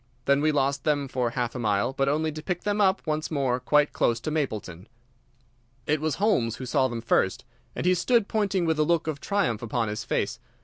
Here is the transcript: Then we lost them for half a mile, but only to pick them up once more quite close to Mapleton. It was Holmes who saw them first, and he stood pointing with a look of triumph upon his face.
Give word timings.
Then 0.25 0.41
we 0.41 0.51
lost 0.51 0.83
them 0.83 1.07
for 1.07 1.29
half 1.29 1.53
a 1.53 1.59
mile, 1.59 1.93
but 1.93 2.09
only 2.09 2.31
to 2.31 2.41
pick 2.41 2.63
them 2.63 2.81
up 2.81 3.05
once 3.05 3.29
more 3.29 3.59
quite 3.59 3.93
close 3.93 4.19
to 4.21 4.31
Mapleton. 4.31 4.87
It 5.85 6.01
was 6.01 6.15
Holmes 6.15 6.55
who 6.55 6.65
saw 6.65 6.87
them 6.87 7.01
first, 7.01 7.45
and 7.75 7.85
he 7.85 7.93
stood 7.93 8.27
pointing 8.27 8.65
with 8.65 8.79
a 8.79 8.83
look 8.83 9.05
of 9.05 9.21
triumph 9.21 9.61
upon 9.61 9.89
his 9.89 10.03
face. 10.03 10.39